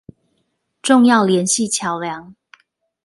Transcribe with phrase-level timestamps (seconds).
[0.81, 2.33] 重要聯繫橋梁